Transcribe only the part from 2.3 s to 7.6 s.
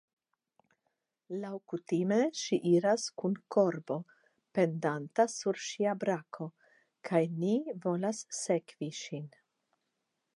ŝi iras kun korbo pendanta sur ŝia brako, kaj ni